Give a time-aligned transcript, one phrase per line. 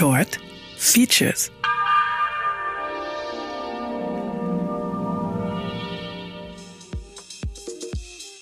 [0.00, 0.38] short,
[0.78, 1.50] features.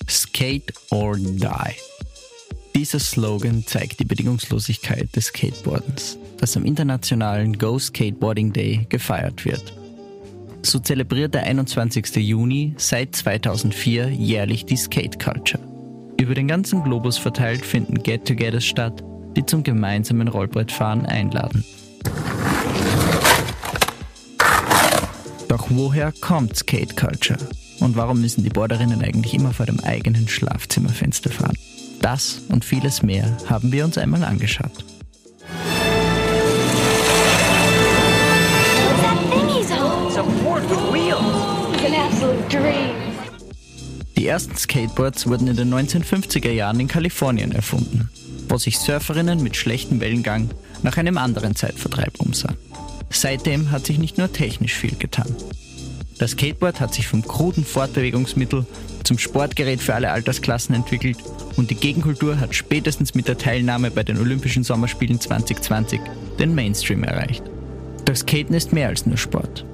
[0.08, 1.48] Skate or Die.
[2.76, 9.72] Dieser Slogan zeigt die Bedingungslosigkeit des Skateboardens, das am internationalen Go Skateboarding Day gefeiert wird.
[10.62, 12.14] So zelebriert der 21.
[12.18, 15.60] Juni seit 2004 jährlich die Skate Culture.
[16.20, 19.02] Über den ganzen Globus verteilt finden Get-Togethers statt,
[19.38, 21.64] die zum gemeinsamen Rollbrettfahren einladen.
[25.46, 27.38] Doch woher kommt Skate Culture?
[27.78, 31.56] Und warum müssen die Borderinnen eigentlich immer vor dem eigenen Schlafzimmerfenster fahren?
[32.00, 34.84] Das und vieles mehr haben wir uns einmal angeschaut.
[44.16, 48.10] Die ersten Skateboards wurden in den 1950er Jahren in Kalifornien erfunden,
[48.48, 50.50] wo sich Surferinnen mit schlechtem Wellengang
[50.82, 52.56] nach einem anderen Zeitvertreib umsahen.
[53.10, 55.34] Seitdem hat sich nicht nur technisch viel getan.
[56.18, 58.66] Das Skateboard hat sich vom kruden Fortbewegungsmittel
[59.04, 61.18] zum Sportgerät für alle Altersklassen entwickelt
[61.56, 66.00] und die Gegenkultur hat spätestens mit der Teilnahme bei den Olympischen Sommerspielen 2020
[66.38, 67.44] den Mainstream erreicht.
[68.04, 69.64] Doch Skaten ist mehr als nur Sport.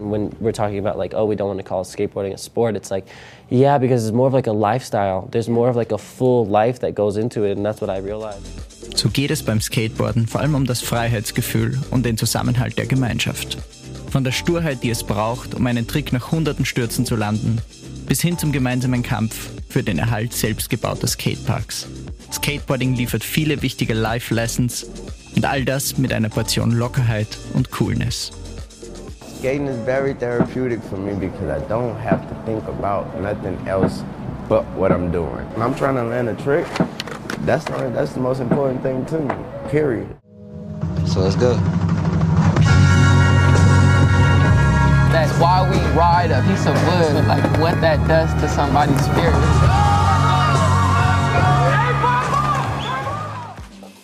[0.00, 2.90] When we're talking about like oh we don't want to call skateboarding a sport it's
[2.90, 3.06] like
[3.48, 6.80] yeah because it's more of like a lifestyle there's more of like a full life
[6.80, 8.46] that goes into it and that's what i realized
[8.96, 13.58] So geht es beim Skateboarden vor allem um das Freiheitsgefühl und den Zusammenhalt der Gemeinschaft.
[14.10, 17.62] Von der Sturheit, die es braucht, um einen Trick nach hunderten Stürzen zu landen,
[18.06, 21.86] bis hin zum gemeinsamen Kampf für den Erhalt selbstgebauter Skateparks.
[22.32, 24.86] Skateboarding liefert viele wichtige Life-Lessons
[25.36, 28.32] und all das mit einer Portion Lockerheit und Coolness.
[29.40, 34.04] Skating is very therapeutic for me because I don't have to think about nothing else
[34.50, 35.48] but what I'm doing.
[35.54, 36.66] When I'm trying to land a trick,
[37.46, 39.34] that's the, that's the most important thing to me,
[39.70, 40.14] period.
[41.06, 41.54] So let's go.
[45.08, 49.32] That's why we ride a piece of wood, like what that does to somebody's spirit.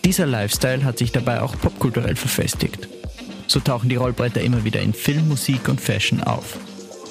[0.03, 2.96] Dieser Lifestyle hat sich dabei auch popkulturell verfestigt.
[3.47, 6.57] So tauchen die Rollbretter immer wieder in Film, Musik und Fashion auf.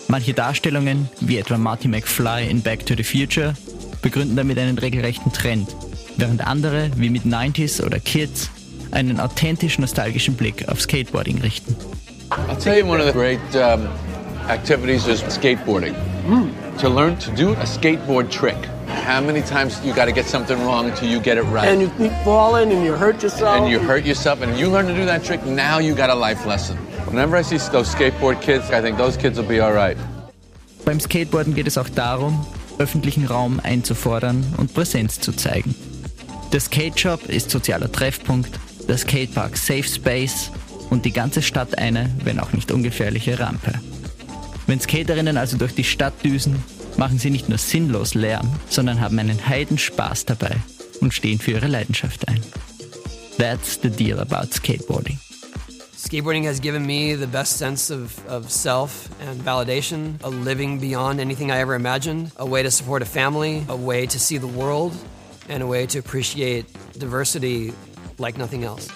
[0.07, 3.53] Manche Darstellungen, wie etwa Marty McFly in Back to the Future,
[4.01, 5.75] begründen damit einen regelrechten Trend,
[6.17, 8.49] während andere, wie mit 90s oder Kids,
[8.91, 11.75] einen authentisch nostalgischen Blick auf Skateboarding richten.
[12.49, 13.87] I'll tell you one of the great um,
[14.49, 15.95] activities is skateboarding.
[16.79, 18.57] To learn to do a skateboard trick.
[19.05, 21.67] How many times you got to get something wrong till you get it right?
[21.67, 23.61] and you keep falling and you hurt yourself.
[23.61, 26.15] and you hurt yourself and you learn to do that trick, now you got a
[26.15, 26.75] life lesson.
[27.05, 29.95] Whenever I see those skateboard kids, I think those kids will be all right.
[30.85, 32.47] Beim Skateboarden geht es auch darum,
[32.79, 35.75] öffentlichen Raum einzufordern und Präsenz zu zeigen.
[36.51, 40.49] Der Skate Shop ist sozialer Treffpunkt, der Skatepark Safe Space
[40.89, 43.73] und die ganze Stadt eine, wenn auch nicht ungefährliche Rampe.
[44.65, 46.63] Wenn Skaterinnen also durch die Stadt düsen,
[46.97, 50.55] machen sie nicht nur sinnlos Lärm, sondern haben einen Heidenspaß dabei
[51.01, 52.41] und stehen für ihre Leidenschaft ein.
[53.37, 55.17] That's the deal about skateboarding.
[55.97, 61.19] Skateboarding has given me the best sense of, of self and validation, a living beyond
[61.19, 64.47] anything I ever imagined, a way to support a family, a way to see the
[64.47, 64.93] world,
[65.49, 66.65] and a way to appreciate
[66.97, 67.73] diversity
[68.19, 68.87] like nothing else.